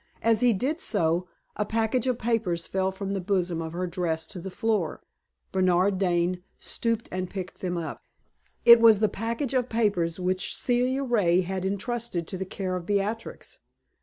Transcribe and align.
As 0.23 0.39
he 0.39 0.51
did 0.51 0.79
so, 0.79 1.27
a 1.55 1.63
package 1.63 2.07
of 2.07 2.17
papers 2.17 2.65
fell 2.65 2.91
from 2.91 3.09
the 3.11 3.21
bosom 3.21 3.61
of 3.61 3.73
her 3.73 3.85
dress 3.85 4.25
to 4.25 4.39
the 4.41 4.49
floor. 4.49 5.03
Bernard 5.51 5.99
Dane 5.99 6.41
stooped 6.57 7.07
and 7.11 7.29
picked 7.29 7.61
them 7.61 7.77
up. 7.77 8.01
It 8.65 8.81
was 8.81 8.97
the 8.99 9.07
package 9.09 9.53
of 9.53 9.69
papers 9.69 10.19
which 10.19 10.55
Celia 10.57 11.03
Ray 11.03 11.41
had 11.41 11.65
intrusted 11.65 12.25
to 12.29 12.37
the 12.39 12.45
care 12.45 12.75
of 12.75 12.83
Beatrix. 12.87 13.59